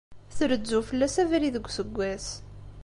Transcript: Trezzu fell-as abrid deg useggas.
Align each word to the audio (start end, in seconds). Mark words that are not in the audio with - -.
Trezzu 0.37 0.79
fell-as 0.87 1.15
abrid 1.23 1.53
deg 1.55 1.67
useggas. 1.69 2.27